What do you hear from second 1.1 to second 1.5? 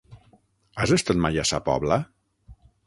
mai a